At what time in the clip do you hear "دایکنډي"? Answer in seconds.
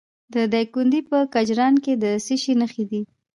0.53-1.01